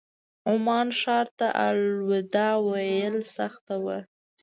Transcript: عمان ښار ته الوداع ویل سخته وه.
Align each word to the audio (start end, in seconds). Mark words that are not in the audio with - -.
عمان 0.51 0.87
ښار 0.99 1.27
ته 1.37 1.47
الوداع 1.67 2.53
ویل 2.69 3.15
سخته 3.37 3.75
وه. 3.83 3.97